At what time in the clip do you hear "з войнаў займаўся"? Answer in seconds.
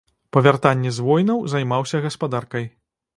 0.97-2.01